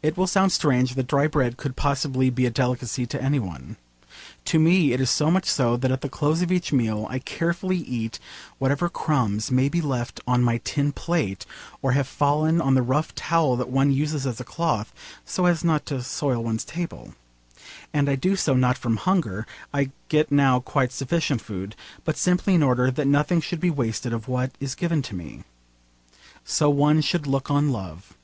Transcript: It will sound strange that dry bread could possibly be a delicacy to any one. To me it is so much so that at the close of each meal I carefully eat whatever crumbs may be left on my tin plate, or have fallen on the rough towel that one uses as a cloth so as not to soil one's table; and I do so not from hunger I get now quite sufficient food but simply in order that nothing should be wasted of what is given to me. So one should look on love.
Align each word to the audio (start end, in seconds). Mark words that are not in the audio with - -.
It 0.00 0.16
will 0.16 0.28
sound 0.28 0.52
strange 0.52 0.94
that 0.94 1.08
dry 1.08 1.26
bread 1.26 1.56
could 1.56 1.74
possibly 1.74 2.30
be 2.30 2.46
a 2.46 2.50
delicacy 2.50 3.04
to 3.06 3.20
any 3.20 3.40
one. 3.40 3.76
To 4.44 4.60
me 4.60 4.92
it 4.92 5.00
is 5.00 5.10
so 5.10 5.28
much 5.28 5.46
so 5.46 5.76
that 5.76 5.90
at 5.90 6.02
the 6.02 6.08
close 6.08 6.40
of 6.40 6.52
each 6.52 6.72
meal 6.72 7.08
I 7.10 7.18
carefully 7.18 7.78
eat 7.78 8.20
whatever 8.58 8.88
crumbs 8.88 9.50
may 9.50 9.68
be 9.68 9.80
left 9.80 10.20
on 10.24 10.44
my 10.44 10.58
tin 10.58 10.92
plate, 10.92 11.46
or 11.82 11.90
have 11.98 12.06
fallen 12.06 12.60
on 12.60 12.74
the 12.76 12.82
rough 12.82 13.12
towel 13.16 13.56
that 13.56 13.70
one 13.70 13.90
uses 13.90 14.24
as 14.24 14.38
a 14.38 14.44
cloth 14.44 14.92
so 15.24 15.46
as 15.46 15.64
not 15.64 15.84
to 15.86 16.04
soil 16.04 16.44
one's 16.44 16.64
table; 16.64 17.14
and 17.92 18.08
I 18.08 18.14
do 18.14 18.36
so 18.36 18.54
not 18.54 18.78
from 18.78 18.98
hunger 18.98 19.48
I 19.74 19.90
get 20.08 20.30
now 20.30 20.60
quite 20.60 20.92
sufficient 20.92 21.40
food 21.40 21.74
but 22.04 22.16
simply 22.16 22.54
in 22.54 22.62
order 22.62 22.92
that 22.92 23.08
nothing 23.08 23.40
should 23.40 23.58
be 23.58 23.68
wasted 23.70 24.12
of 24.12 24.28
what 24.28 24.52
is 24.60 24.76
given 24.76 25.02
to 25.02 25.16
me. 25.16 25.42
So 26.44 26.70
one 26.70 27.00
should 27.00 27.26
look 27.26 27.50
on 27.50 27.72
love. 27.72 28.14